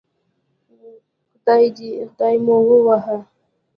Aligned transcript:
خدای 1.43 2.35
مو 2.45 2.57
ووهه 2.67 3.17